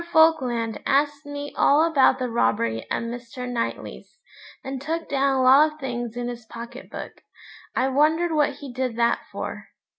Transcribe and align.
Falkland 0.11 0.79
asked 0.83 1.27
me 1.27 1.53
all 1.55 1.83
about 1.85 2.17
the 2.17 2.27
robbery 2.27 2.89
at 2.89 3.03
Mr. 3.03 3.47
Knightley's, 3.47 4.17
and 4.63 4.81
took 4.81 5.07
down 5.07 5.35
a 5.35 5.43
lot 5.43 5.71
of 5.73 5.79
things 5.79 6.17
in 6.17 6.27
his 6.27 6.43
pocket 6.47 6.89
book. 6.89 7.21
I 7.75 7.87
wondered 7.87 8.31
what 8.31 8.55
he 8.55 8.73
did 8.73 8.95
that 8.95 9.19
for. 9.31 9.67